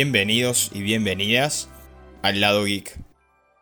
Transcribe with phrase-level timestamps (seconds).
[0.00, 1.68] Bienvenidos y bienvenidas
[2.22, 2.96] al Lado Geek,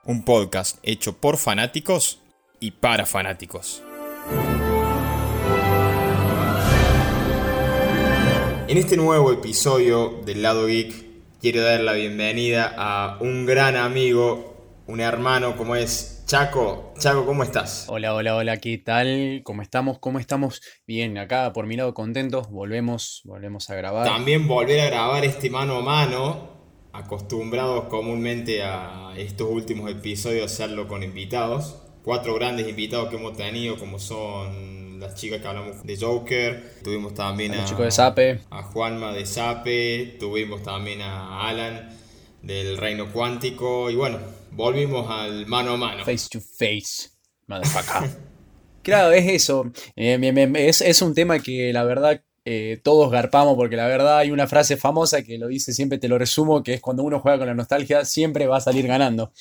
[0.05, 2.21] un podcast hecho por fanáticos
[2.61, 3.83] y para fanáticos.
[8.69, 11.07] En este nuevo episodio del Lado Geek
[11.41, 17.45] quiero dar la bienvenida a un gran amigo, un hermano como es Chaco, Chaco, ¿cómo
[17.45, 17.87] estás?
[17.89, 19.43] Hola, hola, hola, ¿qué tal?
[19.45, 20.01] ¿Cómo estamos?
[20.01, 20.61] ¿Cómo estamos?
[20.85, 24.05] Bien, acá por mi lado contentos, volvemos, volvemos a grabar.
[24.09, 26.51] También volver a grabar este mano a mano,
[26.93, 31.77] acostumbrados comúnmente a estos últimos episodios hacerlo con invitados.
[32.03, 37.15] Cuatro grandes invitados que hemos tenido, como son las chicas que hablamos de Joker, tuvimos
[37.15, 38.41] también a, chico de Sape.
[38.51, 41.97] a Juanma de Sape, tuvimos también a Alan
[42.43, 44.19] del Reino Cuántico y bueno,
[44.57, 46.05] volvimos al mano a mano.
[46.05, 47.11] Face to face,
[47.47, 48.11] motherfucker.
[48.83, 49.71] claro, es eso.
[49.95, 50.19] Eh,
[50.59, 54.77] es un tema que la verdad eh, todos garpamos, porque la verdad hay una frase
[54.77, 57.55] famosa que lo dice siempre, te lo resumo, que es cuando uno juega con la
[57.55, 59.33] nostalgia, siempre va a salir ganando.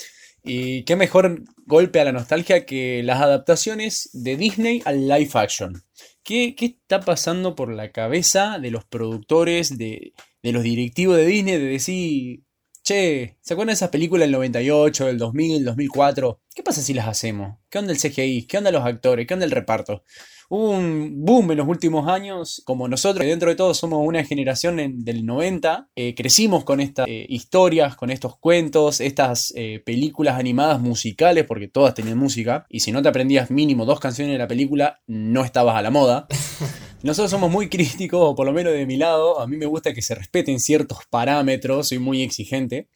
[0.43, 5.83] Y qué mejor golpe a la nostalgia que las adaptaciones de Disney al live action.
[6.23, 11.25] ¿Qué, qué está pasando por la cabeza de los productores, de, de los directivos de
[11.25, 12.44] Disney, de decir,
[12.85, 16.39] che, ¿se acuerdan de esas películas del 98, del 2000, 2004?
[16.53, 17.57] ¿Qué pasa si las hacemos?
[17.69, 18.45] ¿Qué onda el CGI?
[18.47, 19.25] ¿Qué onda los actores?
[19.27, 20.03] ¿Qué onda el reparto?
[20.47, 24.23] Hubo un boom en los últimos años, como nosotros, que dentro de todo somos una
[24.23, 29.81] generación en- del 90, eh, crecimos con estas eh, historias, con estos cuentos, estas eh,
[29.83, 34.33] películas animadas musicales, porque todas tenían música, y si no te aprendías mínimo dos canciones
[34.33, 36.27] de la película, no estabas a la moda.
[37.05, 39.93] Nosotros somos muy críticos, o por lo menos de mi lado, a mí me gusta
[39.93, 42.87] que se respeten ciertos parámetros, soy muy exigente.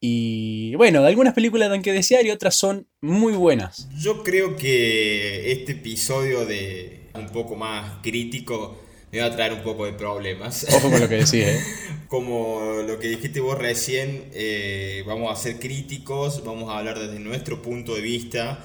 [0.00, 3.88] Y bueno, algunas películas dan que desear y otras son muy buenas.
[3.96, 8.80] Yo creo que este episodio de un poco más crítico
[9.12, 10.66] me va a traer un poco de problemas.
[10.68, 11.60] Ojo con lo que decís, ¿eh?
[12.08, 17.20] Como lo que dijiste vos recién, eh, vamos a ser críticos, vamos a hablar desde
[17.20, 18.58] nuestro punto de vista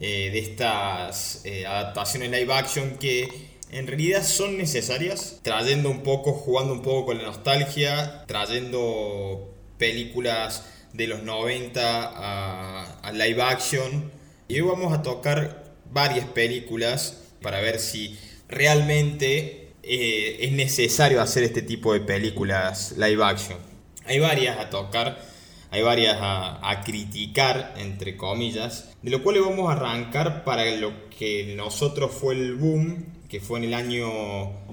[0.00, 6.32] eh, de estas eh, adaptaciones live action que en realidad son necesarias, trayendo un poco,
[6.32, 14.10] jugando un poco con la nostalgia, trayendo películas de los 90 a, live action.
[14.48, 21.44] Y hoy vamos a tocar varias películas para ver si realmente eh, es necesario hacer
[21.44, 23.58] este tipo de películas live action.
[24.04, 25.24] Hay varias a tocar,
[25.70, 31.08] hay varias a, a criticar, entre comillas, de lo cual vamos a arrancar para lo
[31.10, 34.10] que nosotros fue el boom, que fue en el año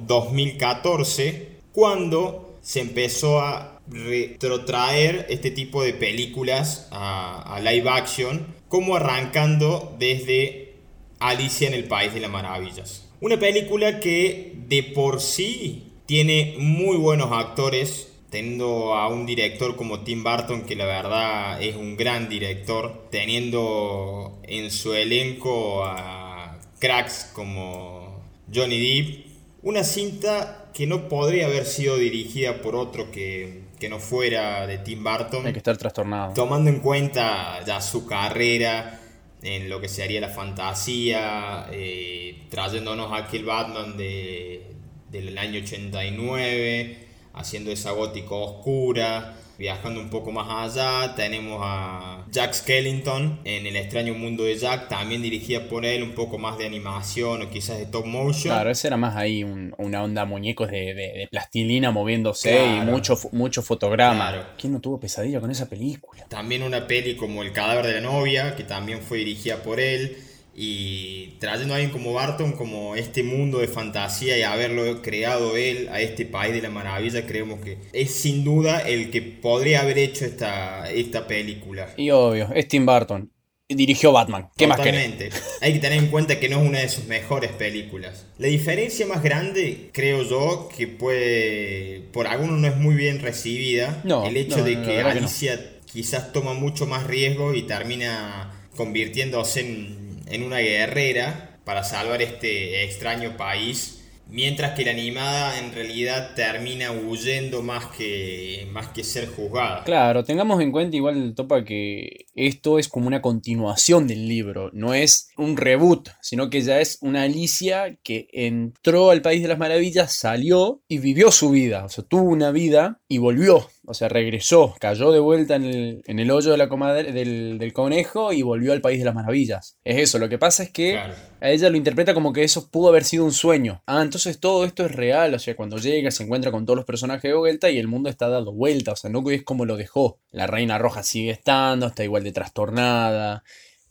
[0.07, 8.95] 2014, cuando se empezó a retrotraer este tipo de películas a, a live action, como
[8.95, 10.73] arrancando desde
[11.19, 13.07] Alicia en el País de las Maravillas.
[13.22, 20.01] Una película que de por sí tiene muy buenos actores, teniendo a un director como
[20.01, 27.31] Tim Burton, que la verdad es un gran director, teniendo en su elenco a cracks
[27.34, 28.06] como
[28.53, 29.25] Johnny Depp,
[29.63, 34.77] una cinta que no podría haber sido dirigida por otro que, que no fuera de
[34.77, 36.33] Tim Burton Hay que estar trastornado.
[36.33, 38.99] tomando en cuenta ya su carrera
[39.41, 44.73] en lo que sería la fantasía, eh, trayéndonos a aquel Batman de,
[45.11, 52.53] del año 89, haciendo esa gótica oscura, viajando un poco más allá, tenemos a Jack
[52.53, 56.66] Skellington en El extraño mundo de Jack, también dirigida por él, un poco más de
[56.66, 58.53] animación o quizás de top motion.
[58.53, 62.84] Claro, ese era más ahí un- una onda muñecos de, de- de plastilina moviéndose Claro.
[62.84, 64.29] y mucho, mucho fotograma.
[64.31, 64.45] Claro.
[64.59, 66.25] ¿Quién no tuvo pesadilla con esa película?
[66.29, 70.18] También una peli como El cadáver de la novia, que también fue dirigida por él.
[70.59, 75.88] Y trayendo a alguien como Barton, como este mundo de fantasía y haberlo creado él
[75.91, 80.00] a este país de la maravilla, creemos que es sin duda el que podría haber
[80.00, 81.94] hecho esta, esta película.
[81.95, 83.31] Y obvio, es Tim Burton.
[83.69, 84.50] Dirigió Batman.
[84.57, 85.12] ¿Qué más querés?
[85.12, 85.39] Totalmente.
[85.62, 88.25] Hay que tener en cuenta que no es una de sus mejores películas.
[88.39, 94.01] La diferencia más grande, creo yo, que puede, por algunos no es muy bien recibida,
[94.06, 95.27] No, el hecho no, de que verdad que no.
[95.27, 99.96] Alicia quizás toma mucho más riesgo y termina convirtiéndose en,
[100.29, 103.94] en una guerrera para salvar este extraño país.
[104.29, 109.85] Mientras que la animada en realidad termina huyendo más que, más que ser juzgada.
[109.85, 114.94] Claro, tengamos en cuenta igual, Topa, que esto es como una continuación del libro, no
[114.94, 119.59] es un reboot, sino que ya es una Alicia que entró al País de las
[119.59, 123.69] Maravillas, salió y vivió su vida, o sea, tuvo una vida y volvió.
[123.89, 127.57] O sea, regresó, cayó de vuelta en el, en el hoyo de la comadre, del,
[127.57, 129.78] del, conejo y volvió al País de las Maravillas.
[129.86, 132.89] Es eso, lo que pasa es que a ella lo interpreta como que eso pudo
[132.89, 133.81] haber sido un sueño.
[133.86, 136.86] Ah, entonces todo esto es real, o sea, cuando llega se encuentra con todos los
[136.86, 139.78] personajes de vuelta y el mundo está dando vuelta, o sea, no es como lo
[139.78, 140.19] dejó.
[140.31, 143.44] La Reina Roja sigue estando, está igual de trastornada.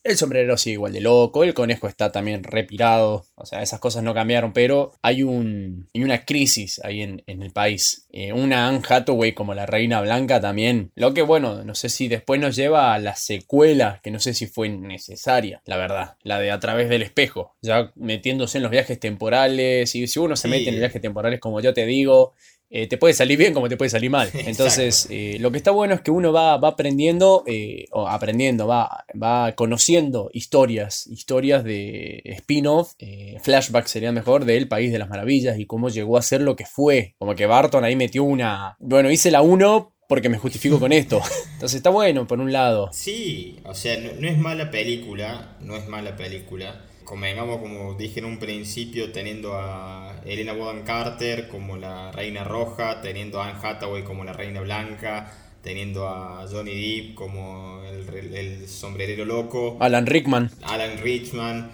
[0.06, 4.04] El sombrero sigue igual de loco, el conejo está también repirado, o sea, esas cosas
[4.04, 8.06] no cambiaron, pero hay, un, una crisis ahí en, el país.
[8.12, 12.06] Eh, una Anne Hathaway como la Reina Blanca también, lo que bueno, no sé si
[12.06, 16.38] después nos lleva a la secuela, que no sé si fue necesaria, la verdad, la
[16.38, 20.46] de A través del espejo, ya metiéndose en los viajes temporales, y si uno se
[20.46, 22.34] mete en los viajes temporales como yo te digo,
[22.68, 24.30] eh, te puede salir bien como te puede salir mal.
[24.34, 28.66] Entonces, eh, lo que está bueno es que uno va, va aprendiendo, eh, o aprendiendo,
[28.66, 32.94] va, va conociendo historias, historias de spin-off,
[33.42, 36.66] flashback sería mejor, del País de las Maravillas y cómo llegó a ser lo que
[36.66, 37.14] fue.
[37.18, 38.76] Como que Barton ahí metió una...
[38.80, 41.20] Bueno, hice la 1 porque me justifico con esto.
[41.54, 42.90] Entonces está bueno, por un lado.
[42.92, 48.26] Sí, o sea, no es mala película, no es mala película convengamos, como dije en
[48.26, 54.02] un principio, teniendo a Elena Bonham Carter como la Reina Roja, teniendo a Anne Hathaway
[54.02, 55.32] como la Reina Blanca,
[55.62, 61.70] teniendo a Johnny Depp como el, sombrerero loco, Alan Rickman, Alan Rickman,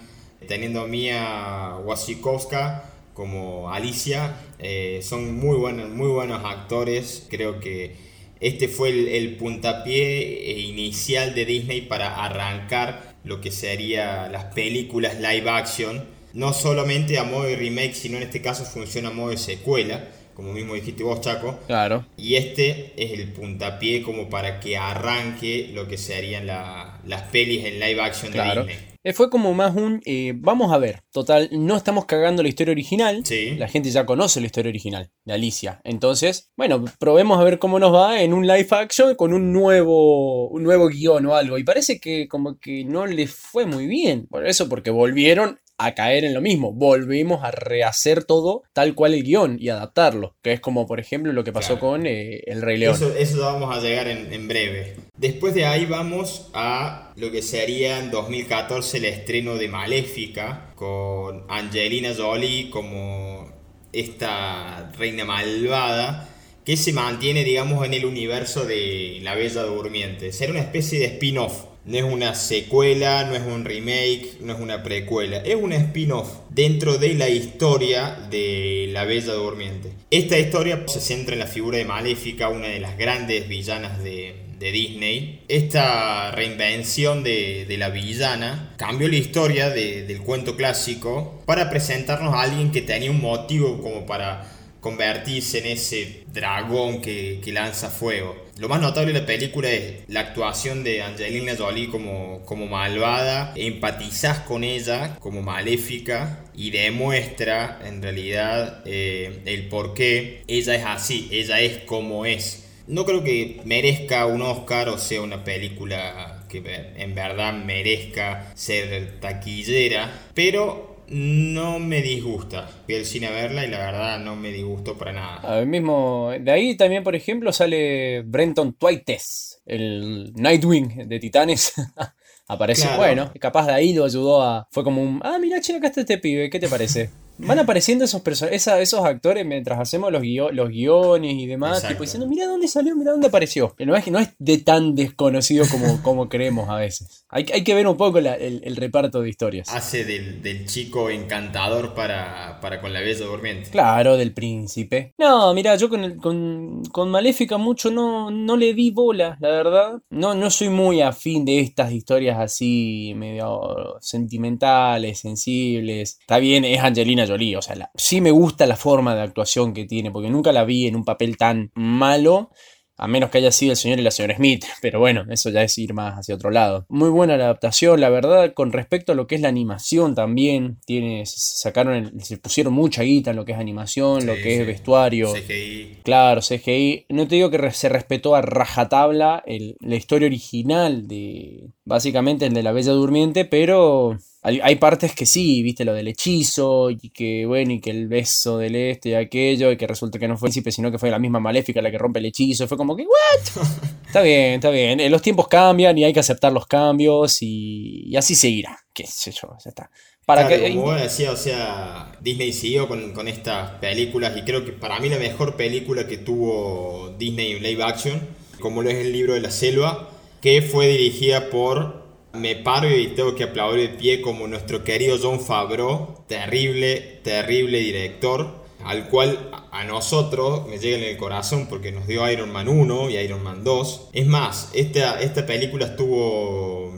[0.47, 7.95] teniendo a Mia Wasikowska como Alicia, eh, son muy buenos, muy buenos actores, creo que
[8.39, 15.19] este fue el, el puntapié inicial de Disney para arrancar lo que sería las películas
[15.19, 16.03] live action,
[16.33, 20.07] no solamente a modo de remake, sino en este caso funciona a modo de secuela,
[20.33, 21.59] como mismo dijiste vos, Chaco.
[21.67, 22.05] Claro.
[22.17, 27.79] Y este es el puntapié como para que arranque lo que serían las pelis en
[27.79, 28.92] live action de Disney.
[29.05, 32.71] Eh, fue como más un, eh, vamos a ver, total, no estamos cagando la historia
[32.71, 33.21] original,
[33.57, 37.79] la gente ya conoce la historia original de Alicia, entonces, bueno, probemos a ver cómo
[37.79, 41.65] nos va en un live action con un nuevo, un nuevo guion o algo, y
[41.65, 46.23] parece que como que no le fue muy bien, por eso, porque volvieron a caer
[46.25, 46.71] en lo mismo.
[46.71, 50.35] Volvimos a rehacer todo tal cual el guion y adaptarlo.
[50.41, 52.95] Que es como, por ejemplo, lo que pasó con eh, El Rey León.
[52.95, 54.95] Eso, eso vamos a llegar en, breve.
[55.17, 61.45] Después de ahí vamos a lo que sería en 2014 el estreno de Maléfica con
[61.49, 63.51] Angelina Jolie como
[63.91, 66.29] esta reina malvada
[66.65, 70.31] que se mantiene, digamos, en el universo de La Bella Durmiente.
[70.31, 74.59] Ser una especie de spin-off no es una secuela, no es un remake, no es
[74.59, 79.91] una precuela, es un spin-off dentro de la historia de La Bella Durmiente.
[80.09, 84.41] Esta historia se centra en la figura de Maléfica, una de las grandes villanas de,
[84.63, 85.41] Disney.
[85.49, 92.71] Esta reinvención de, la villana cambió la historia del cuento clásico para presentarnos a alguien
[92.71, 98.35] que tenía un motivo como para convertirse en ese dragón que, lanza fuego.
[98.57, 103.51] Lo más notable de la película es la actuación de Angelina Jolie como, como malvada,
[103.55, 110.85] empatizás con ella como maléfica y demuestra en realidad eh, el por qué ella es
[110.85, 112.63] así, ella es como es.
[112.85, 116.61] No creo que merezca un Oscar o sea una película que
[116.97, 122.67] en verdad merezca ser taquillera, pero no me disgusta.
[122.85, 125.59] Fui al cine a verla y la verdad no me disgustó para nada.
[125.59, 131.73] A mismo, de ahí también, por ejemplo, sale Brenton Twites, el Nightwing de Titanes.
[132.47, 134.67] Aparece, bueno, capaz de ahí lo ayudó a.
[134.69, 135.21] Fue como un.
[135.23, 137.09] Ah, mira, che, acá está este pibe, ¿qué te parece?
[137.45, 138.21] Van apareciendo esos,
[138.51, 140.23] esos actores mientras hacemos los,
[140.53, 143.75] los guiones y demás, tipo diciendo, mira dónde salió, mira dónde apareció.
[143.79, 147.25] no es, no es de tan desconocido como, como creemos a veces.
[147.29, 149.67] Hay, hay que ver un poco el, reparto de historias.
[149.73, 153.69] Hace del, chico encantador para, para, con la bella durmiente.
[153.69, 155.13] Claro, del príncipe.
[155.17, 160.01] No, mira, yo con, con, con, Maléfica mucho no, no le di bola, la verdad.
[160.09, 166.17] No, no soy muy afín de estas historias así medio sentimentales, sensibles.
[166.19, 167.57] Está bien, es Angelina Jolie.
[167.57, 170.87] O sea, sí me gusta la forma de actuación que tiene, porque nunca la vi
[170.87, 172.51] en un papel tan malo.
[172.95, 175.63] A menos que haya sido el señor y la señora Smith, pero bueno, eso ya
[175.63, 176.85] es ir más hacia otro lado.
[176.89, 180.77] Muy buena la adaptación, la verdad, con respecto a lo que es la animación también.
[180.85, 185.33] Tiene, sacaron, se pusieron mucha guita en lo que es animación, lo que es vestuario.
[185.33, 186.01] CGI.
[186.03, 187.07] Claro, CGI.
[187.09, 192.63] No te digo que se respetó a rajatabla la historia original de, básicamente, el de
[192.63, 197.71] la Bella Durmiente, pero hay, partes que sí, viste lo del hechizo, y que bueno,
[197.71, 200.51] y que el beso del este y aquello, y que resulta que no fue el
[200.51, 202.67] príncipe, sino que fue la misma maléfica la que rompe el hechizo.
[202.67, 203.63] Fue como que, ¿what?
[204.05, 204.99] está bien, está bien.
[204.99, 208.77] Eh, los tiempos cambian y hay que aceptar los cambios y, y así seguirá.
[208.91, 209.89] Qué sé yo, ya está.
[210.25, 210.75] Para que...
[210.75, 215.09] Como decía, o sea, Disney siguió con, con, estas películas y creo que para mí
[215.09, 218.21] la mejor película que tuvo Disney en live action,
[218.59, 220.09] como lo es el libro de la selva,
[220.43, 225.17] que fue dirigida por, me paro y tengo que aplaudir de pie como nuestro querido
[225.21, 231.93] John Favreau, terrible, terrible director, al cual a nosotros me llega en el corazón porque
[231.93, 234.09] nos dio Iron Man 1 y Iron Man 2.
[234.11, 236.89] Es más, esta, esta película estuvo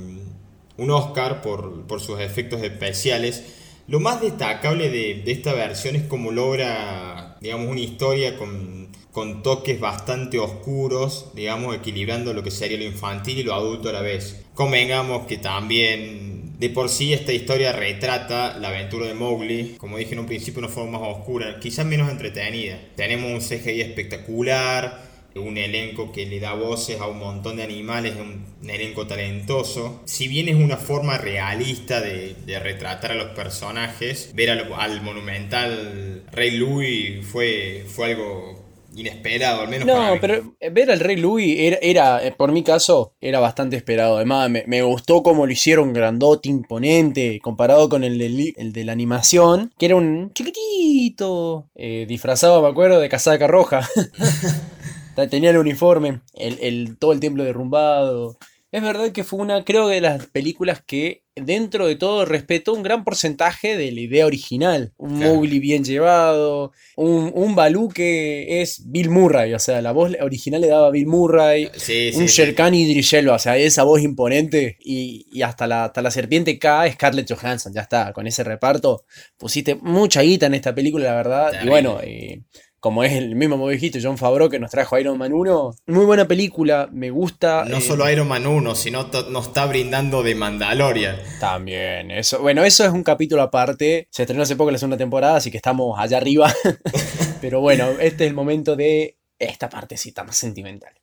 [0.78, 3.44] un Oscar por, por sus efectos especiales.
[3.88, 8.85] Lo más destacable de, de, esta versión es cómo logra, digamos, una historia con,
[9.16, 13.94] con, toques bastante oscuros, digamos, equilibrando lo que sería lo infantil y lo adulto a
[13.94, 14.44] la vez.
[14.54, 20.14] Convengamos que también, de por sí, esta historia retrata la aventura de Mowgli, como dije
[20.14, 22.78] en un principio, una forma más oscura, quizás menos entretenida.
[22.96, 25.06] Tenemos un CGI espectacular,
[25.36, 30.02] un elenco que le da voces a un montón de animales, un, elenco talentoso.
[30.06, 36.52] Si bien es una forma realista de, retratar a los personajes, ver al, monumental Rey
[36.52, 38.65] Louis fue, fue algo
[38.96, 39.88] inesperado, al menos.
[39.88, 44.18] No, pero ver al Rey Louis era, eh, por mi caso, era bastante esperado.
[44.18, 48.92] Además, me, gustó cómo lo hicieron grandote, imponente, comparado con el de, el de la
[48.92, 53.88] animación, que era un chiquitito, eh, disfrazado, me acuerdo, de casaca roja.
[55.30, 58.38] Tenía el uniforme, el, todo el templo derrumbado.
[58.76, 62.84] Es verdad que fue una, creo, de las películas que dentro de todo respetó un
[62.84, 64.94] gran porcentaje de la idea original.
[64.98, 70.12] Un Mowgli bien llevado, un, un Balú que es Bill Murray, o sea, la voz
[70.20, 71.72] original le daba Bill Murray,
[72.18, 76.92] un Sherkan y o sea, esa voz imponente y, hasta, la, hasta la serpiente K,
[76.92, 79.06] Scarlett Johansson, ya está, con ese reparto
[79.38, 82.44] pusiste mucha guita en esta película, la verdad, y bueno, eh,
[82.86, 85.76] como es el mismo movijito John Favreau que nos trajo Iron Man 1.
[85.88, 87.66] Muy buena película, me gusta.
[87.66, 91.18] No solo Iron Man 1, sino nos está brindando de Mandalorian.
[91.40, 92.44] También, eso.
[92.44, 94.08] Bueno, eso es un capítulo aparte.
[94.12, 96.54] Se estrenó hace poco la segunda temporada, así que estamos allá arriba.
[97.42, 100.94] Pero bueno, este es el momento de esta partecita más sentimental.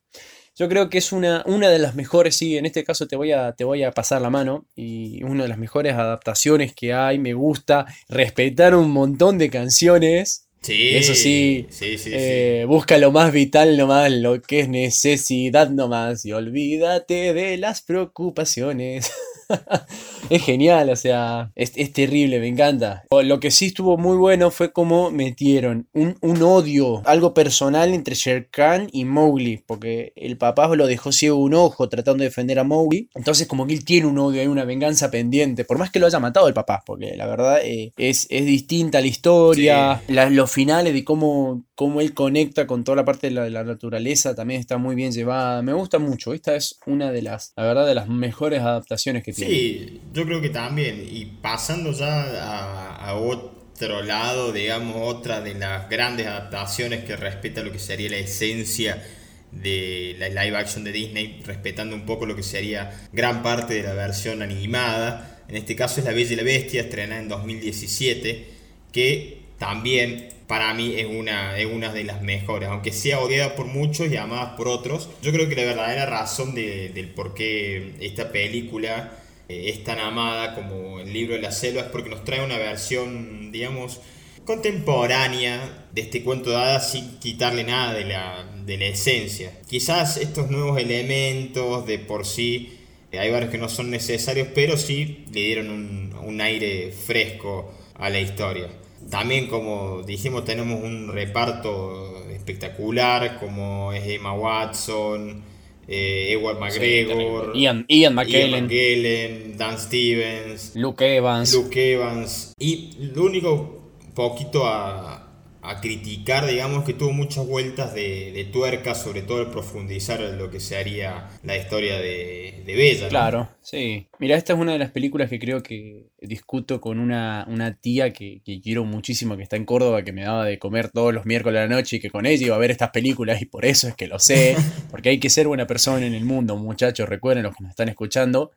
[0.55, 3.33] Yo creo que es una, una de las mejores, sí, en este caso te voy,
[3.33, 7.19] a, te voy a pasar la mano, y una de las mejores adaptaciones que hay,
[7.19, 13.77] me gusta respetar un montón de canciones, Sí, Eso sí, eh, busca lo más vital
[13.77, 19.11] nomás, lo que es necesidad nomás, y olvídate de las preocupaciones.
[20.31, 23.05] es genial, o sea, es, terrible, me encanta.
[23.11, 28.49] Lo que sí estuvo muy bueno fue cómo metieron un, odio, algo personal entre Sher
[28.51, 32.65] Khan y Mowgli, porque el papá lo dejó ciego un ojo tratando de defender a
[32.65, 33.09] Mowgli.
[33.15, 36.07] Entonces, como que él tiene un odio, hay una venganza pendiente, por más que lo
[36.07, 40.95] haya matado el papá, porque la verdad eh, es, es, distinta la historia, los finales
[40.95, 44.95] de cómo, cómo él conecta con toda la parte de la, naturaleza también está muy
[44.95, 45.63] bien llevada.
[45.63, 46.33] Me gusta mucho.
[46.33, 49.53] Esta es una de las, la verdad, de las mejores adaptaciones que tiene.
[49.53, 51.05] Sí, yo creo que también.
[51.11, 57.73] Y pasando ya a, otro lado, digamos, otra de las grandes adaptaciones que respeta lo
[57.73, 59.03] que sería la esencia
[59.51, 63.83] de la live action de Disney, respetando un poco lo que sería gran parte de
[63.83, 65.43] la versión animada.
[65.49, 68.47] En este caso es La Bella y la Bestia, estrenada en 2017,
[68.93, 73.65] que también para mí es una, es una de las mejores, aunque sea odiada por
[73.65, 75.09] muchos y amada por otros.
[75.23, 79.15] Yo creo que la verdadera razón del por qué esta película
[79.49, 82.59] eh, es tan amada como el libro de la selva es porque nos trae una
[82.59, 84.03] versión, digamos,
[84.45, 89.59] contemporánea de este cuento de hadas sin quitarle nada de la, de la esencia.
[89.71, 92.79] Quizás estos nuevos elementos de por sí,
[93.11, 97.73] eh, hay varios que no son necesarios, pero sí le dieron un, un aire fresco
[97.95, 98.69] a la historia.
[99.11, 105.43] También, como dijimos, tenemos un reparto espectacular, como es Emma Watson,
[105.87, 111.53] eh, Edward McGregor, Ian, Ian, McKellen, Dan Stevens, Luke Evans.
[111.55, 112.55] Luke Evans.
[112.59, 113.83] Y lo único
[114.15, 115.22] poquito a,
[115.65, 120.51] a criticar, digamos, que tuvo muchas vueltas de, tuerca, sobre todo el profundizar en lo
[120.51, 123.09] que se haría la historia de, Bella.
[123.09, 124.09] Claro, sí.
[124.19, 128.13] Mira, esta es una de las películas que creo que discuto con una, una tía
[128.13, 131.61] que, quiero muchísimo, que está en Córdoba, que me daba de comer todos los miércoles
[131.61, 133.87] a la noche y que con ella iba a ver estas películas y por eso
[133.87, 134.57] es que lo sé,
[134.91, 137.89] porque hay que ser buena persona en el mundo, muchachos, recuerden los que me están
[137.89, 138.51] escuchando.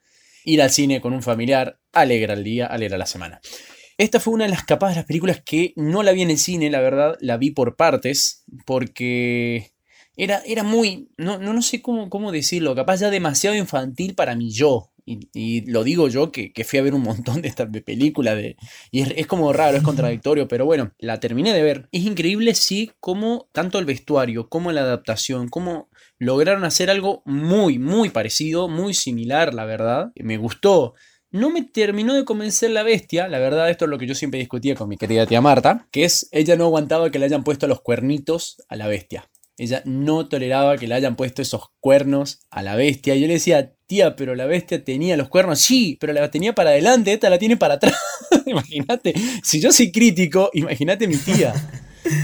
[0.43, 3.41] Ir al cine con un familiar alegra el día, alegra la semana.
[3.97, 6.37] Esta fue una de las capas de las películas que no la vi en el
[6.37, 9.71] cine, la verdad, la vi por partes, porque
[10.17, 14.35] era, era muy, no, no, no sé cómo, cómo decirlo, capaz ya demasiado infantil para
[14.35, 14.91] mí yo.
[15.07, 18.57] Y, lo digo yo que, fui a ver un montón de estas películas de,
[18.91, 21.87] y es, como raro, es contradictorio, pero bueno, la terminé de ver.
[21.91, 27.77] Es increíble, sí, cómo tanto el vestuario como la adaptación, cómo lograron hacer algo muy,
[27.77, 30.11] muy parecido, muy similar, la verdad.
[30.15, 30.95] Me gustó
[31.35, 34.39] no me terminó de convencer la bestia, la verdad esto es lo que yo siempre
[34.39, 37.67] discutía con mi querida tía Marta, que es ella no aguantaba que le hayan puesto
[37.67, 39.29] los cuernitos a la bestia.
[39.57, 43.15] Ella no toleraba que le hayan puesto esos cuernos a la bestia.
[43.15, 45.59] Yo le decía, tía, pero la bestia tenía los cuernos.
[45.59, 47.95] Sí, pero la tenía para adelante, esta la tiene para atrás.
[48.45, 49.13] imagínate,
[49.43, 51.53] si yo soy crítico, imagínate mi tía.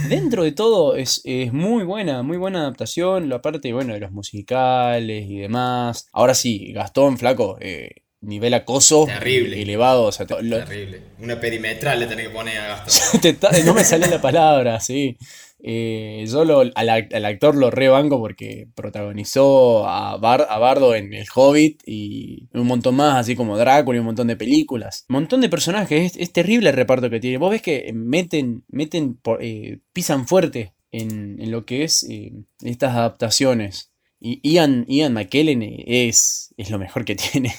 [0.09, 3.29] Dentro de todo es, muy buena, muy buena adaptación.
[3.29, 6.07] La parte, bueno, de los musicales y demás.
[6.11, 9.61] Ahora sí, Gastón, flaco, eh, nivel acoso Terrible.
[9.61, 10.09] elevado.
[10.11, 11.01] Terrible.
[11.19, 13.37] Una perimetral le tenés que poner a Gastón.
[13.65, 15.17] no me sale la palabra, sí.
[15.63, 22.49] Eh, yo al, actor lo rebanco porque protagonizó a, a, Bardo en El Hobbit y
[22.53, 25.05] un montón más, así como Drácula y un montón de películas.
[25.09, 27.37] Un montón de personajes, es, terrible el reparto que tiene.
[27.37, 33.91] Vos ves que meten, meten eh, pisan fuerte en, lo que es eh, estas adaptaciones.
[34.19, 37.53] Y Ian, Ian McKellen es, es lo mejor que tiene,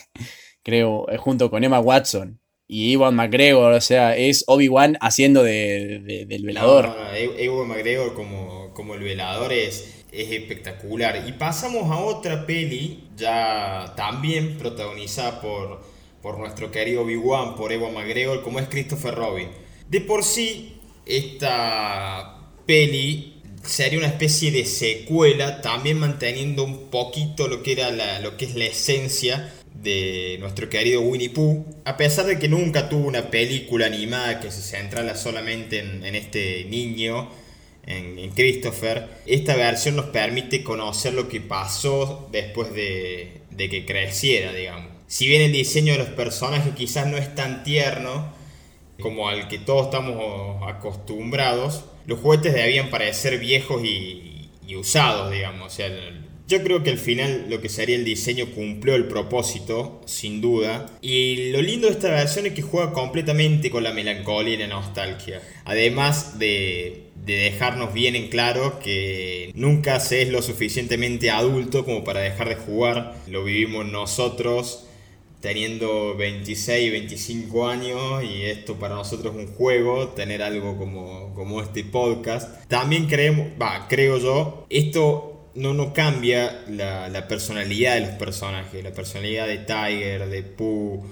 [0.62, 2.40] creo, junto con Emma Watson
[2.73, 6.88] y Ewan McGregor, o sea, es Obi-Wan haciendo de, del velador.
[6.88, 11.25] No, Ewan McGregor como, como el velador es, es espectacular.
[11.28, 15.83] Y pasamos a otra peli, ya también protagonizada por,
[16.23, 19.49] por nuestro querido Obi-Wan, por Ewan McGregor, como es Christopher Robin.
[19.88, 27.62] De por sí, esta peli sería una especie de secuela, también manteniendo un poquito lo
[27.62, 29.52] que, era la, lo que es la esencia
[29.83, 34.51] de nuestro querido Winnie Pooh, a pesar de que nunca tuvo una película animada que
[34.51, 37.29] se centrala solamente en, este niño,
[37.85, 44.93] en, Christopher, esta versión nos permite conocer lo que pasó después de, que creciera, digamos.
[45.09, 48.33] Si bien el diseño de los personajes quizás no es tan tierno
[49.01, 55.79] como al que todos estamos acostumbrados, los juguetes debían parecer viejos y, usados, digamos.
[56.52, 60.87] Yo creo que al final lo que sería el diseño cumplió el propósito, sin duda.
[61.00, 64.66] Y lo lindo de esta versión es que juega completamente con la melancolía y la
[64.66, 65.40] nostalgia.
[65.64, 72.21] Además de, dejarnos bien en claro que nunca se es lo suficientemente adulto como para
[72.21, 73.16] dejar de jugar.
[73.28, 74.88] Lo vivimos nosotros
[75.41, 81.62] teniendo 26, 25 años y esto para nosotros es un juego, tener algo como, como
[81.62, 82.62] este podcast.
[82.69, 88.93] También creemos, va, creo yo, esto no, no cambia la, personalidad de los personajes, la
[88.93, 91.02] personalidad de Tiger, de Pooh,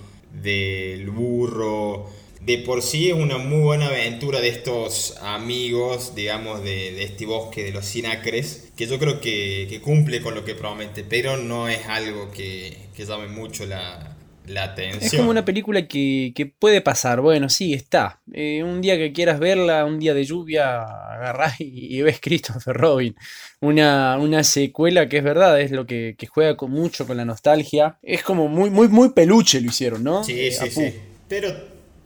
[0.42, 2.08] del burro.
[2.40, 7.64] De por sí es una muy buena aventura de estos amigos, digamos, de, este bosque
[7.64, 11.86] de los sinacres, que yo creo que, cumple con lo que promete, pero no es
[11.86, 14.09] algo que, que llame mucho la,
[14.46, 17.20] es como una película que, puede pasar.
[17.20, 18.20] Bueno, sí, está.
[18.32, 23.14] Eh, un día que quieras verla, un día de lluvia, agarrás y, ves Christopher Robin.
[23.60, 27.98] Una, una, secuela que es verdad, es lo que, juega con mucho con la nostalgia.
[28.02, 30.24] Es como muy, muy, muy peluche lo hicieron, ¿no?
[30.24, 30.94] Sí, eh, sí, sí.
[31.28, 31.54] Pero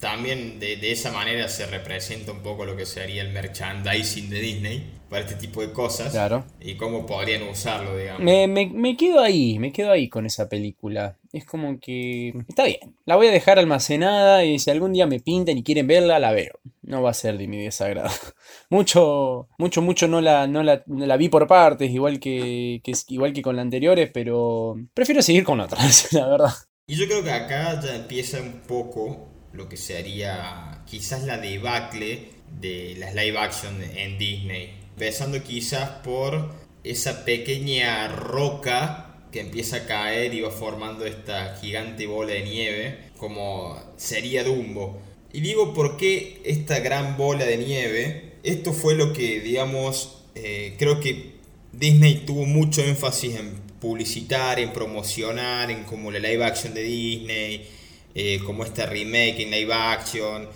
[0.05, 4.38] también de, de, esa manera se representa un poco lo que sería el merchandising de
[4.38, 6.12] Disney para este tipo de cosas.
[6.12, 6.45] Claro.
[6.61, 8.23] Y cómo podrían usarlo, digamos.
[8.23, 11.17] Me, me, me, quedo ahí, me quedo ahí con esa película.
[11.33, 12.95] Es como que está bien.
[13.07, 16.33] La voy a dejar almacenada y si algún día me pintan y quieren verla, la
[16.33, 16.61] veo.
[16.83, 18.11] No va a ser de mi desagrado.
[18.69, 23.33] mucho, mucho, mucho no la, no la, la vi por partes, igual que, que, igual
[23.33, 26.53] que con las anteriores, pero prefiero seguir con otras, la verdad.
[26.87, 32.29] Y yo creo que acá ya empieza un poco lo que sería quizás la debacle
[32.61, 34.75] de las live action en Disney.
[34.93, 42.07] Empezando quizás por esa pequeña roca que empieza a caer y va formando esta gigante
[42.07, 45.01] bola de nieve, como sería Dumbo.
[45.33, 50.75] Y digo por qué esta gran bola de nieve, esto fue lo que, digamos, eh,
[50.79, 51.35] creo que
[51.73, 57.69] Disney tuvo mucho énfasis en publicitar, en promocionar, en como la live action de Disney,
[58.14, 60.48] eh, como este remake en live action.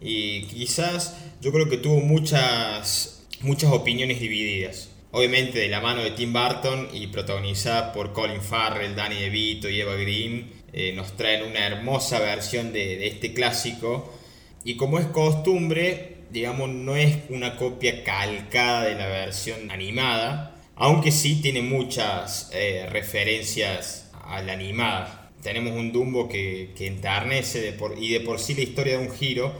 [0.00, 4.90] Y quizás yo creo que tuvo muchas, muchas opiniones divididas.
[5.12, 9.80] Obviamente de la mano de Tim Burton y protagonizada por Colin Farrell, Danny DeVito y
[9.80, 14.12] Eva Green, eh, nos traen una hermosa versión de, este clásico.
[14.62, 21.12] Y como es costumbre, digamos, no es una copia calcada de la versión animada, aunque
[21.12, 27.72] sí tiene muchas eh, referencias a la animada tenemos un Dumbo que, que enternece de
[27.72, 29.52] por, y de por sí la historia de un giro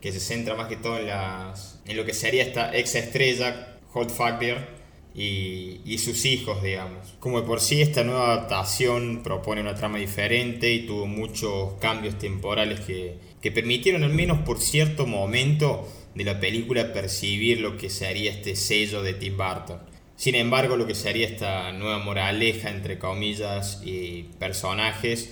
[0.00, 3.78] que se centra más que todo en, las, en lo que sería esta ex estrella,
[3.92, 4.82] Holt Fagbir,
[5.14, 7.14] y, y, sus hijos, digamos.
[7.20, 12.18] Como de por sí esta nueva adaptación propone una trama diferente y tuvo muchos cambios
[12.18, 17.90] temporales que, que permitieron al menos por cierto momento de la película percibir lo que
[17.90, 19.91] sería este sello de Tim Burton.
[20.22, 25.30] Sin embargo, lo que sería esta nueva moraleja, entre comillas, y personajes,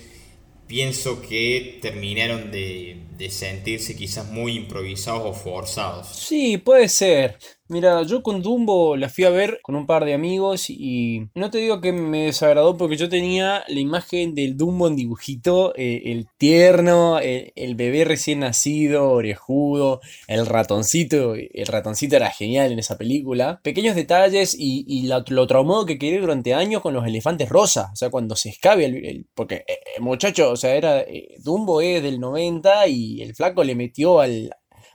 [0.66, 6.08] pienso que terminaron de, de sentirse quizás muy improvisados o forzados.
[6.08, 7.38] Sí, puede ser.
[7.70, 11.50] Mira, yo con Dumbo la fui a ver con un par de amigos y no
[11.50, 16.02] te digo que me desagradó porque yo tenía la imagen del Dumbo en dibujito, eh,
[16.06, 22.98] el tierno, el, bebé recién nacido, orejudo, el ratoncito, el ratoncito era genial en esa
[22.98, 23.60] película.
[23.62, 28.10] Pequeños detalles y, lo, traumado que quedé durante años con los elefantes rosa, o sea,
[28.10, 29.26] cuando se escabe el...
[29.32, 31.02] porque el eh, muchacho, o sea, era...
[31.02, 34.50] Eh, Dumbo es del 90 y el flaco le metió al,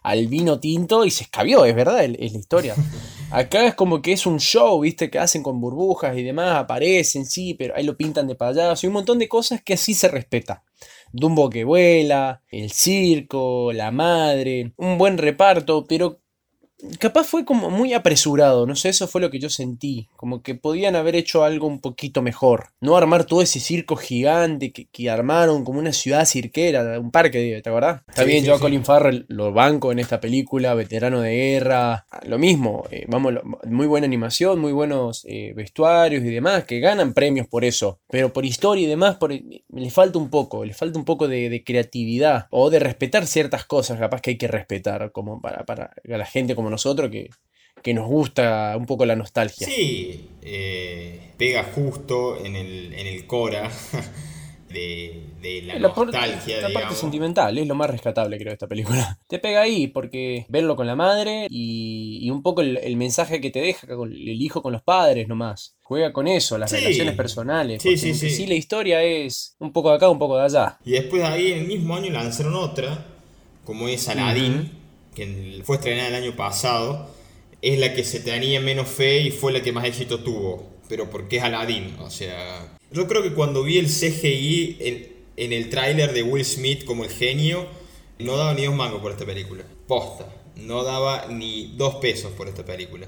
[0.05, 2.75] al vino tinto y se escabió, es verdad, es la historia.
[3.31, 7.25] Acá es como que es un show, viste, que hacen con burbujas y demás, aparecen,
[7.25, 10.07] sí, pero ahí lo pintan de payaso y un montón de cosas que así se
[10.07, 10.63] respeta.
[11.11, 16.21] Dumbo que vuela, el circo, la madre, un buen reparto, pero
[16.99, 20.55] capaz fue como muy apresurado, no sé, eso fue lo que yo sentí, como que
[20.55, 25.63] podían haber hecho algo un poquito mejor, no armar todo ese circo gigante que, armaron
[25.63, 28.01] como una ciudad cirquera, un parque, ¿te acordás?
[28.07, 32.39] Está bien, yo a Colin Farrell lo banco en esta película, veterano de guerra, lo
[32.39, 33.35] mismo, eh, vamos,
[33.65, 38.33] muy buena animación, muy buenos eh, vestuarios y demás, que ganan premios por eso, pero
[38.33, 42.47] por historia y demás por, le falta un poco, le falta un poco de, creatividad
[42.49, 46.55] o de respetar ciertas cosas, capaz que hay que respetar, como para, para la gente
[46.55, 47.29] como nosotros que,
[47.93, 49.67] nos gusta un poco la nostalgia.
[49.67, 53.69] Sí, eh, pega justo en el, en el Cora
[54.75, 56.61] de, la, nostalgia.
[56.61, 59.19] la parte sentimental es lo más rescatable, creo, de esta película.
[59.27, 63.61] Te pega ahí porque verlo con la madre y, un poco el, mensaje que te
[63.61, 65.75] deja con el hijo con los padres nomás.
[65.83, 67.83] Juega con eso, las relaciones personales.
[67.83, 68.29] Sí, sí, sí.
[68.29, 70.79] sí, la historia es un poco de acá, un poco de allá.
[70.83, 73.05] Y después de ahí, en el mismo año, lanzaron otra,
[73.63, 74.71] como es Aladdin
[75.15, 77.09] que fue estrenada el año pasado,
[77.61, 80.69] es la que se tenía menos fe y fue la que más éxito tuvo.
[80.87, 82.77] Pero porque es Aladdin, o sea...
[82.91, 84.77] Yo creo que cuando vi el CGI
[85.37, 87.65] en, el tráiler de Will Smith como el genio,
[88.19, 89.63] no daba ni un mango por esta película.
[89.87, 90.27] Posta.
[90.57, 93.07] No daba ni dos pesos por esta película.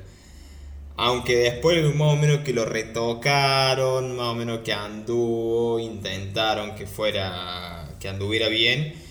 [0.96, 6.88] Aunque después más o menos que lo retocaron, más o menos que anduvo, intentaron que
[6.88, 9.07] fuera, que anduviera bien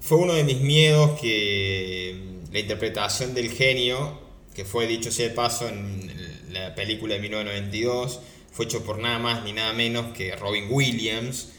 [0.00, 2.16] fue uno de mis miedos que
[2.52, 4.18] la interpretación del genio,
[4.54, 6.10] que fue dicho sea de paso en
[6.52, 11.52] la película de 1992, fue hecho por nada más ni nada menos que Robin Williams,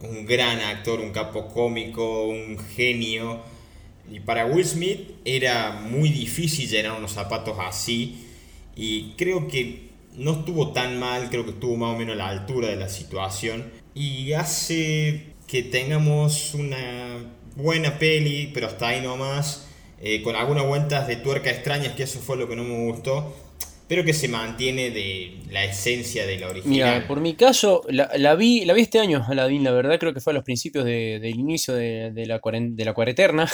[0.00, 3.42] un gran actor, un capo cómico, un genio.
[4.12, 8.24] Y para Will Smith era muy difícil llenar unos zapatos así.
[8.76, 12.28] Y creo que no estuvo tan mal, creo que estuvo más o menos a la
[12.28, 13.72] altura de la situación.
[13.94, 17.16] Y hace que tengamos una
[17.56, 19.66] buena peli, pero hasta ahí nomás,
[20.00, 23.34] eh, con algunas vueltas de tuerca extrañas, que eso fue lo que no me gustó,
[23.88, 26.70] pero que se mantiene de la esencia de la original.
[26.70, 30.20] Mira, por mi caso, la, vi, la vi este año, Aladdin, la verdad, creo que
[30.20, 33.50] fue a los principios del inicio de, la, de la.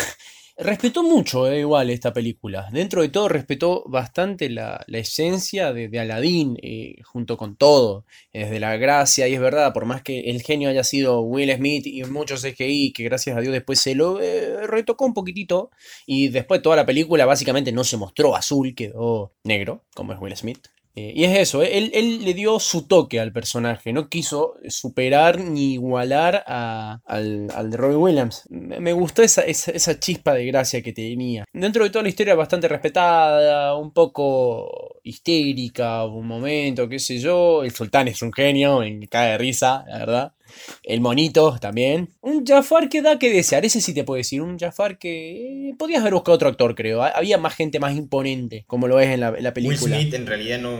[0.58, 2.68] Respetó mucho, eh, igual, esta película.
[2.70, 8.04] Dentro de todo, respetó bastante la, esencia de, de Aladdin, eh, junto con todo.
[8.32, 11.86] Desde la gracia, y es verdad, por más que el genio haya sido Will Smith
[11.86, 15.70] y muchos CGI, que gracias a Dios después se lo eh, retocó un poquitito.
[16.06, 20.36] Y después toda la película básicamente no se mostró azul, quedó negro, como es Will
[20.36, 20.68] Smith.
[20.94, 25.40] Eh, y es eso, eh, él, le dio su toque al personaje, no quiso superar
[25.40, 28.46] ni igualar al, de Robbie Williams.
[28.50, 31.44] Me, gustó esa, esa, chispa de gracia que tenía.
[31.52, 37.64] Dentro de toda la historia bastante respetada, un poco histérica, un momento, qué sé yo.
[37.64, 40.33] El sultán es un genio, me cae de risa, la verdad.
[40.82, 42.10] El monito también.
[42.20, 44.42] Un Jafar que da que desear, ese sí te puedo decir.
[44.42, 47.02] Un Jafar que eh, podías haber buscado otro actor, creo.
[47.02, 49.96] Había más gente más imponente, como lo es en la, película.
[49.96, 50.78] Will Smith en realidad no,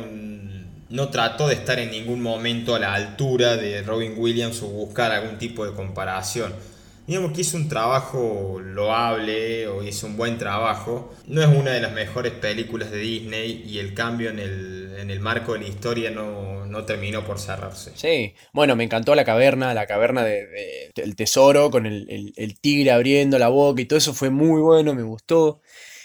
[0.91, 5.13] no trató de estar en ningún momento a la altura de Robin Williams o buscar
[5.13, 6.53] algún tipo de comparación
[7.07, 11.13] digamos que hizo un trabajo loable o hizo un buen trabajo.
[11.27, 15.11] No es una de las mejores películas de Disney y el cambio en el, en
[15.11, 17.93] el marco de la historia no, no, terminó por cerrarse.
[17.97, 22.93] Sí, bueno, me encantó la caverna, la caverna de, del tesoro con el, el, tigre
[22.93, 25.61] abriendo la boca y todo eso fue muy bueno, me gustó.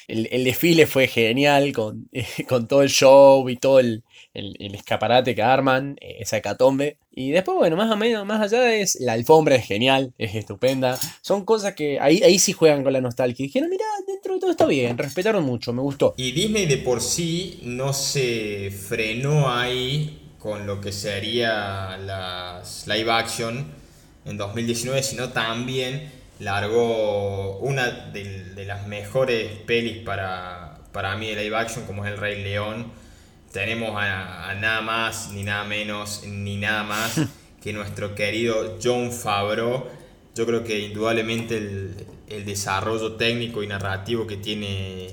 [0.07, 2.09] El, el desfile fue genial con,
[2.47, 4.03] con todo el show y todo el,
[4.37, 6.97] el, escaparate que arman, eh, esa hecatombe.
[7.11, 10.97] Y después, bueno, más o menos, más allá es la alfombra es genial, es estupenda.
[11.21, 13.45] Son cosas que ahí, ahí sí juegan con la nostalgia.
[13.45, 16.13] Dijeron, mira, dentro de todo está bien, respetaron mucho, me gustó.
[16.17, 23.11] Y Disney de por sí no se frenó ahí con lo que sería las live
[23.11, 23.67] action
[24.25, 31.55] en 2019, sino también largó una de, las mejores pelis para, para mí de live
[31.55, 33.06] action, como es El Rey León
[33.57, 37.19] tenemos a, nada más, ni nada menos, ni nada más
[37.63, 39.87] que nuestro querido John Favreau,
[40.35, 45.09] Yo creo que indudablemente el, desarrollo técnico y narrativo que tiene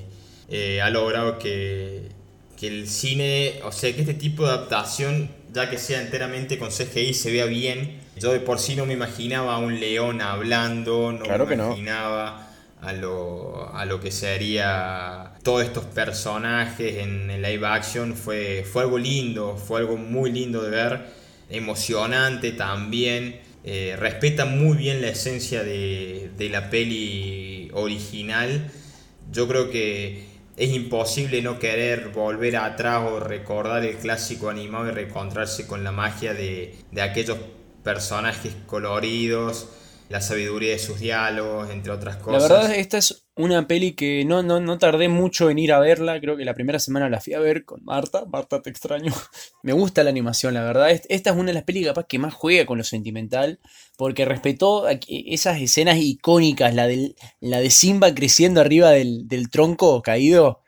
[0.50, 2.11] eh, ha logrado que,
[2.59, 6.68] que el cine, o sea, que este tipo de adaptación, ya que sea enteramente con
[6.68, 7.98] CGI, se vea bien.
[8.18, 12.50] Yo de por sí no me imaginaba a un león hablando, no me imaginaba
[12.84, 18.14] a lo, a lo que sería todos estos personajes en live action.
[18.14, 21.06] Fue, fue algo lindo, fue algo muy lindo de ver,
[21.50, 23.40] emocionante también.
[23.64, 28.70] Eh, respeta muy bien la esencia de, de la peli original.
[29.32, 34.92] Yo creo que es imposible no querer volver atrás o recordar el clásico animado y
[34.92, 37.38] reencontrarse con la magia de, aquellos
[37.82, 39.68] personajes coloridos,
[40.08, 42.42] la sabiduría de sus diálogos, entre otras cosas.
[42.42, 45.80] La verdad, esta es una peli que no, no, no tardé mucho en ir a
[45.80, 46.20] verla.
[46.20, 48.24] Creo que la primera semana la fui a ver con Marta.
[48.26, 49.12] Marta, te extraño.
[49.62, 50.90] Me gusta la animación, la verdad.
[50.90, 53.60] Esta es una de las pelis capaz que más juega con lo sentimental.
[53.96, 56.74] Porque respetó esas escenas icónicas.
[56.74, 56.88] La,
[57.40, 60.60] la de Simba creciendo arriba del, tronco caído.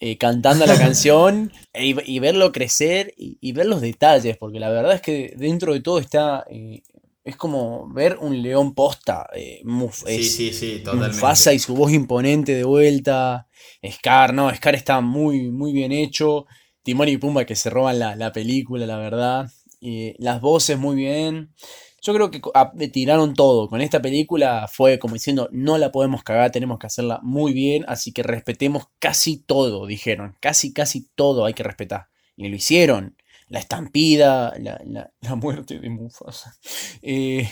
[0.00, 4.94] Eh, cantando la canción e, y, verlo crecer y, ver los detalles, porque la verdad
[4.94, 6.82] es que dentro de todo está eh,
[7.24, 9.26] es como ver un león posta.
[9.34, 11.16] Eh, sí, sí, sí, totalmente.
[11.16, 13.48] Mufasa y su voz imponente de vuelta.
[13.90, 16.46] Scar, no, Scar está muy, muy bien hecho.
[16.82, 19.50] Timón y Pumba que se roban la, película, la verdad.
[19.80, 21.54] las voces muy bien.
[22.02, 22.42] Yo creo que
[22.88, 23.70] tiraron todo.
[23.70, 27.86] Con esta película fue como diciendo, no la podemos cagar, tenemos que hacerla muy bien,
[27.88, 30.36] así que respetemos casi todo, dijeron.
[30.40, 32.08] Casi, casi todo hay que respetar.
[32.36, 33.16] Y lo hicieron
[33.48, 36.54] la estampida, la, muerte de Mufasa.
[37.02, 37.48] Eh,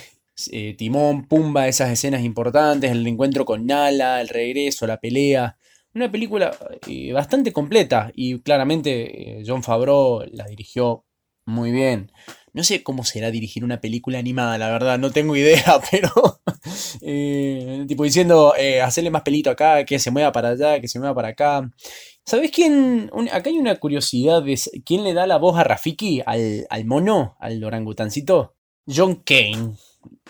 [0.50, 5.56] eh, Timón, Pumba, esas escenas importantes, el encuentro con Nala, el regreso, la pelea.
[5.94, 6.56] Una película
[6.88, 11.04] eh, bastante completa y claramente John Favreau la dirigió
[11.44, 12.10] muy bien.
[12.54, 16.40] No sé cómo será dirigir una película animada, la verdad, no tengo idea, pero
[17.86, 21.28] tipo diciendo, hacerle más pelito acá, que se mueva para allá, que se mueva para
[21.28, 21.70] acá.
[22.24, 23.10] ¿Sabes quién?
[23.32, 27.62] acá hay una curiosidad de quién le da la voz a Rafiki, al, mono, al
[27.62, 28.54] orangutancito.
[28.86, 29.74] John Kane,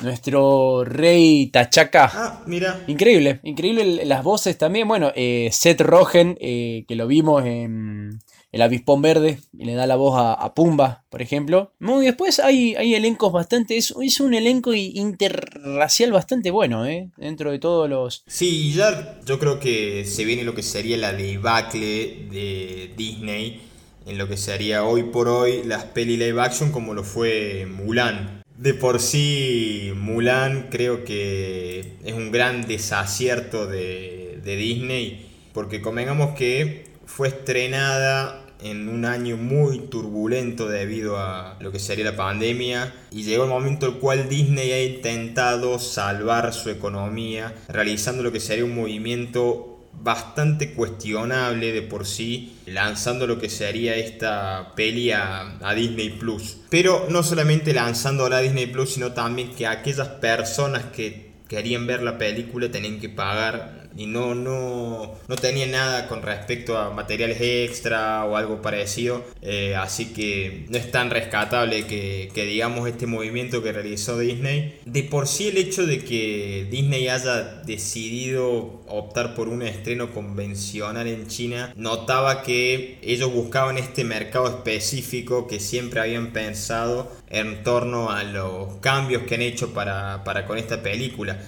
[0.03, 2.11] nuestro rey Tachaca.
[2.13, 2.83] Ah, mira.
[2.87, 4.89] Increíble, increíble las voces también.
[4.89, 8.19] Bueno, eh, Seth Rogen, eh, que lo vimos en
[8.53, 11.73] el avispón verde y le da la voz a, Pumba, por ejemplo.
[11.79, 13.79] Muy después hay, hay elencos bastante.
[13.79, 17.11] Es, es, un elenco interracial bastante bueno, ¿eh?
[17.17, 18.25] Dentro de todos los.
[18.27, 23.63] Sí, ya yo creo que se viene lo que sería la debacle de Disney.
[24.05, 28.43] En lo que sería hoy por hoy las peli live action como lo fue Mulan.
[28.59, 35.27] De por sí, Mulan creo que es un gran desacierto de, de Disney.
[35.55, 42.05] Porque convengamos que fue estrenada en un año muy turbulento debido a lo que sería
[42.05, 47.55] la pandemia y llegó el momento en el cual Disney ha intentado salvar su economía
[47.69, 49.73] realizando lo que sería un movimiento
[50.03, 56.59] bastante cuestionable de por sí, lanzando lo que sería esta peli a, Disney Plus.
[56.71, 62.03] Pero no solamente lanzando a Disney Plus, sino también que aquellas personas que querían ver
[62.03, 67.39] la película tenían que pagar y no, no, no tenía nada con respecto a materiales
[67.41, 69.25] extra o algo parecido.
[69.43, 74.79] Eh, así que no es tan rescatable que, que, digamos este movimiento que realizó Disney.
[74.85, 81.07] De por sí el hecho de que Disney haya decidido optar por un estreno convencional
[81.07, 88.11] en China, notaba que ellos buscaban este mercado específico que siempre habían pensado en torno
[88.11, 91.39] a los cambios que han hecho para, para con esta película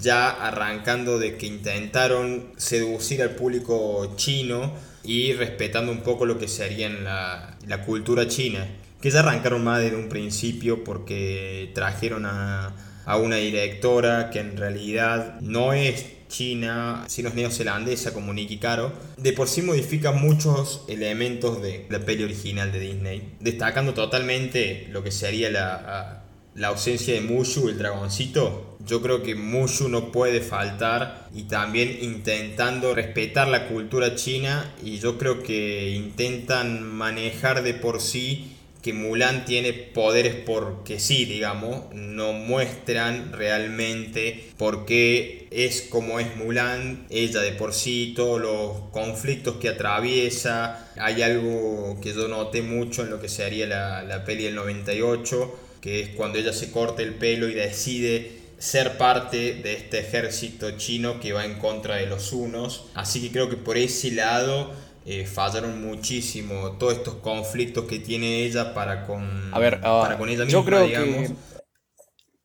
[0.00, 6.48] ya arrancando de que intentaron seducir al público chino y respetando un poco lo que
[6.48, 8.66] sería la, la cultura china,
[9.00, 14.56] que ya arrancaron más desde un principio porque trajeron a, a una directora que en
[14.56, 20.84] realidad no es china, sino es neozelandesa como Nikki Caro, de por sí modifica muchos
[20.88, 26.23] elementos de la peli original de Disney, destacando totalmente lo que sería la,
[26.54, 31.98] la ausencia de Mushu, el dragoncito, yo creo que Mushu no puede faltar y también
[32.02, 38.50] intentando respetar la cultura china y yo creo que intentan manejar de por sí
[38.84, 46.36] que Mulan tiene poderes porque sí, digamos, no muestran realmente por qué es como es
[46.36, 52.60] Mulan, ella de por sí, todos los conflictos que atraviesa, hay algo que yo noté
[52.60, 56.70] mucho en lo que sería la, la peli del 98, que es cuando ella se
[56.70, 61.96] corta el pelo y decide ser parte de este ejército chino que va en contra
[61.96, 62.86] de los unos.
[62.94, 64.72] Así que creo que por ese lado
[65.04, 70.30] eh, fallaron muchísimo todos estos conflictos que tiene ella para con, a ver, para con
[70.30, 71.30] ella misma, yo creo Que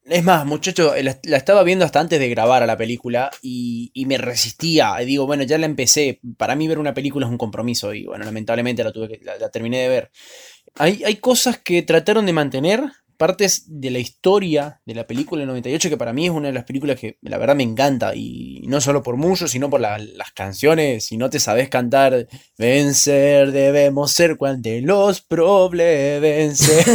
[0.04, 4.18] Es más, muchacho, la, estaba viendo hasta antes de grabar a la película y, me
[4.18, 4.98] resistía.
[4.98, 6.20] Digo, bueno, ya la empecé.
[6.36, 9.50] Para mí ver una película es un compromiso y bueno, lamentablemente la, tuve que, la,
[9.50, 10.12] terminé de ver.
[10.76, 12.84] Hay, hay cosas que trataron de mantener,
[13.20, 16.54] partes de la historia de la película del 98 que para mí es una de
[16.54, 18.16] las películas que la verdad me encanta.
[18.16, 21.06] Y no solo por mucho sino por las canciones.
[21.06, 22.28] Si no te sabes cantar
[22.58, 26.86] vencer debemos ser cuando los problemas vencer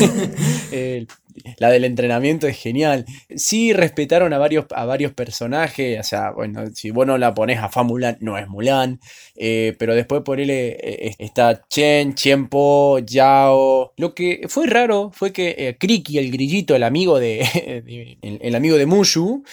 [1.58, 3.04] la del entrenamiento es genial.
[3.34, 7.58] Sí respetaron a varios, a varios personajes, o sea, bueno, si vos no la pones
[7.58, 9.00] a Fa Mulan, no es Mulan,
[9.34, 13.92] eh, pero después por él eh, eh, está Chen, Chiempo, Yao.
[13.96, 17.40] Lo que fue raro fue que Kriki, el grillito, el amigo de,
[18.22, 19.44] el, amigo de Mushu,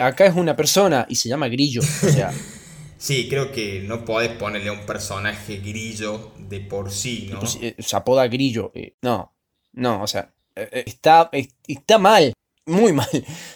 [0.00, 2.32] acá es una persona y se llama Grillo, o sea...
[2.98, 7.46] Sí, creo que no podés ponerle a un personaje grillo de por sí, ¿no?
[7.46, 8.72] se apoda grillo.
[9.02, 9.36] no,
[9.74, 11.30] no, o sea, eh, eh, está,
[11.66, 12.32] está mal,
[12.66, 13.08] muy mal.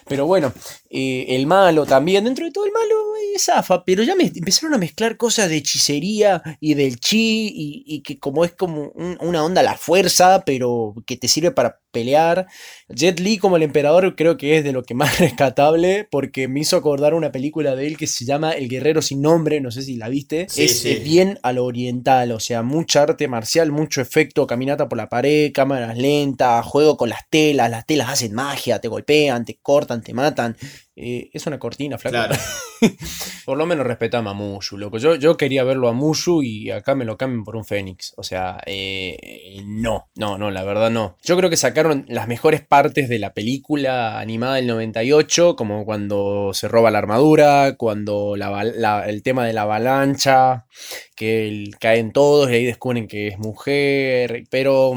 [0.07, 0.53] Pero bueno,
[0.89, 4.75] eh, el malo también, dentro de todo el malo es zafa, pero ya me empezaron
[4.75, 7.53] a mezclar cosas de hechicería y del chi
[7.87, 11.81] y, que como es como una onda a la fuerza, pero que te sirve para
[11.91, 12.47] pelear.
[12.89, 16.61] Jet Li como el emperador creo que es de lo que más rescatable porque me
[16.61, 19.83] hizo acordar una película de él que se llama El guerrero sin nombre, no sé
[19.83, 20.47] si la viste.
[20.57, 25.09] es, bien a lo oriental, o sea, mucha arte marcial, mucho efecto, caminata por la
[25.09, 30.03] pared, cámaras lentas, juego con las telas, las telas hacen magia, te golpean, te cortan,
[30.03, 30.57] te matan.
[30.97, 32.35] Eh, es una cortina, flaco.
[33.47, 34.99] por lo menos respetamos a Mushu, loco.
[34.99, 38.13] Yo, yo quería verlo a Mushu y acá me lo cambian por un Fénix.
[38.17, 41.17] O sea, eh, no, no, no, la verdad no.
[41.23, 46.51] Yo creo que sacaron las mejores partes de la película animada del 98, como cuando
[46.53, 50.67] se roba la armadura, cuando el tema de la avalancha,
[51.15, 54.95] que caen todos y ahí descubren que es mujer, pero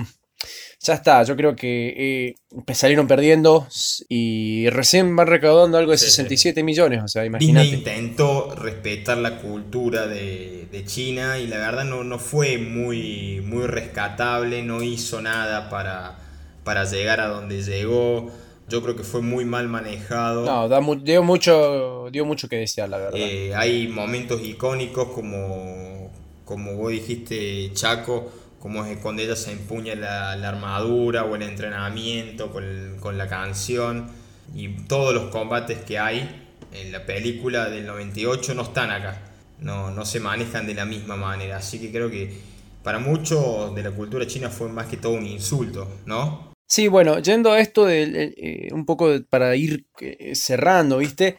[0.83, 2.35] ya está, yo creo que
[2.67, 3.65] eh, salieron perdiendo
[4.09, 7.67] y recién van recaudando algo de 67 millones, o sea, imagínate.
[7.67, 10.51] Disney intentó respetar la cultura de,
[10.85, 16.19] China y la verdad no, no, fue muy, muy rescatable, no hizo nada para,
[16.65, 18.29] para llegar a donde llegó.
[18.67, 20.45] Yo creo que fue muy mal manejado.
[20.45, 23.13] No, dio mucho, dio mucho que desear, la verdad.
[23.15, 26.11] Eh, hay momentos icónicos como,
[26.43, 28.29] como vos dijiste, Chaco
[28.63, 34.07] como es cuando ella se empuña la, armadura o el entrenamiento con, la canción
[34.55, 39.21] y todos los combates que hay en la película del 98 no están acá,
[39.59, 42.39] no, no se manejan de la misma manera, así que creo que
[42.83, 46.53] para muchos de la cultura china fue más que todo un insulto, ¿no?
[46.65, 51.37] Sí, bueno, yendo a esto de, eh, un poco para ir eh, cerrando, ¿viste?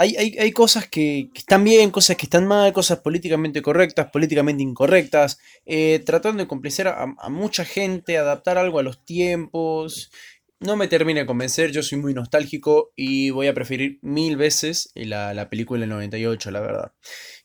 [0.00, 6.02] Hay, cosas que, están bien, cosas que están mal, cosas políticamente correctas, políticamente incorrectas, eh,
[6.06, 10.10] tratando de complacer a, mucha gente, adaptar algo a los tiempos.
[10.58, 14.90] No me termina de convencer, yo soy muy nostálgico y voy a preferir mil veces
[14.94, 16.92] la, la película del 98, la verdad.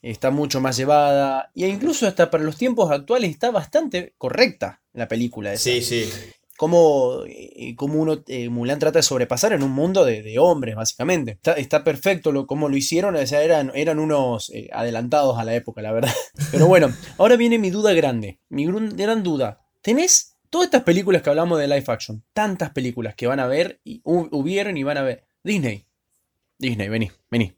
[0.01, 5.07] Está mucho más llevada e incluso hasta para los tiempos actuales está bastante correcta la
[5.07, 5.57] película.
[5.57, 6.09] Sí, sí
[6.57, 11.39] cómo, eh, uno, eh, Mulan trata de sobrepasar en un mundo de, hombres, básicamente.
[11.57, 15.55] Está, perfecto lo, cómo lo hicieron, o sea, eran, eran unos eh, adelantados a la
[15.55, 16.13] época, la verdad.
[16.51, 19.61] Pero bueno, ahora viene mi duda grande, mi gran duda.
[19.81, 22.23] ¿Tenés todas estas películas que hablamos de live action?
[22.33, 25.25] Tantas películas que van a ver, y hubieron y van a ver.
[25.43, 25.85] Disney.
[26.57, 27.55] Disney, vení, vení.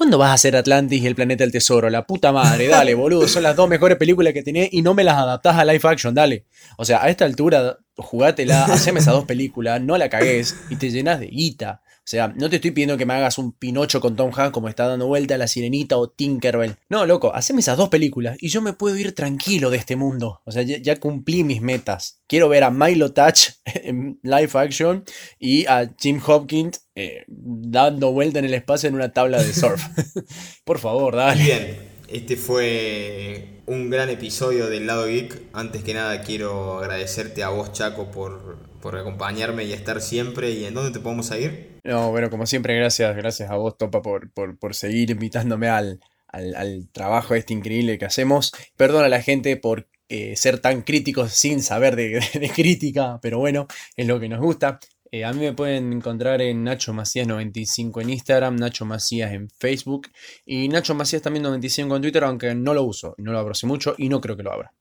[0.00, 1.90] ¿Cuándo vas a hacer Atlantis y el planeta del tesoro?
[1.90, 3.28] La puta madre, dale, boludo.
[3.28, 6.14] Son las dos mejores películas que tenés y no me las adaptás a live action,
[6.14, 6.46] dale.
[6.78, 10.90] O sea, a esta altura, jugátela, haceme esas dos películas, no la cagues y te
[10.90, 11.82] llenas de guita.
[12.00, 14.68] O sea, no te estoy pidiendo que me hagas un Pinocho con Tom Hanks como
[14.68, 16.74] está dando vuelta La Sirenita o Tinkerbell.
[16.88, 20.40] No, loco, haceme esas dos películas y yo me puedo ir tranquilo de este mundo.
[20.44, 22.20] O sea, ya, cumplí mis metas.
[22.26, 25.04] Quiero ver a Milo Touch en live action
[25.38, 29.80] y a Jim Hopkins eh, dando vuelta en el espacio en una tabla de surf.
[30.64, 31.44] Por favor, dale.
[31.44, 35.40] Bien, este fue un gran episodio del lado geek.
[35.52, 40.50] Antes que nada quiero agradecerte a vos, Chaco, por por acompañarme y estar siempre.
[40.50, 41.78] ¿Y en dónde te podemos seguir?
[41.84, 46.88] No, bueno, como siempre, gracias, gracias a vos, Topa, por, por, seguir invitándome al, al,
[46.92, 48.52] trabajo este increíble que hacemos.
[48.76, 52.20] Perdona a la gente por eh, ser tan críticos sin saber de,
[52.54, 54.78] crítica, pero bueno, es lo que nos gusta.
[55.12, 59.50] Eh, a mí me pueden encontrar en Nacho Macías 95 en Instagram, Nacho Macías en
[59.50, 60.08] Facebook
[60.46, 63.66] y Nacho Macías también 95 en Twitter, aunque no lo uso, no lo abro hace
[63.66, 64.72] mucho y no creo que lo abra.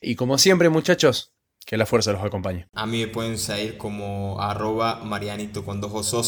[0.00, 1.32] Y como siempre, muchachos,
[1.66, 2.68] que la fuerza los acompañe.
[2.74, 6.26] A mí me pueden seguir como arroba marianito con dos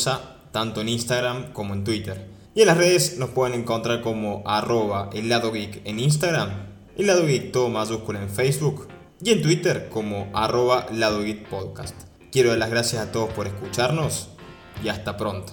[0.50, 2.26] tanto en Instagram como en Twitter.
[2.56, 5.30] Y en las redes nos pueden encontrar como arroba el
[5.84, 6.50] en Instagram,
[6.96, 8.88] el lado geek todo mayúscula en Facebook
[9.22, 12.13] y en Twitter como arroba lado podcast.
[12.34, 14.28] Quiero dar las gracias a todos por escucharnos
[14.82, 15.52] y hasta pronto.